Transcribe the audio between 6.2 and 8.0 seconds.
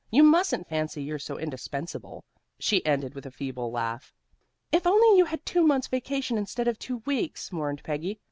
instead of two weeks," mourned